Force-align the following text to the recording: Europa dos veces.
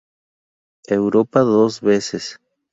Europa 0.87 1.41
dos 1.43 1.79
veces. 1.79 2.39